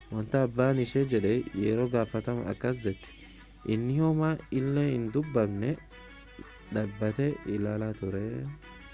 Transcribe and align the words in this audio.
wanta 0.13 0.37
abbaan 0.47 0.79
ishee 0.83 1.01
jedhe 1.09 1.31
yeroo 1.63 1.83
gaafatanu 1.95 2.45
akkas 2.53 2.79
jette 2.85 3.11
inni 3.75 3.97
homaa 4.05 4.31
illee 4.61 4.87
hin 4.87 5.05
dubbanne 5.17 5.69
dhaabbatee 6.71 7.29
ilaalaa 7.59 7.91
ture 8.01 8.25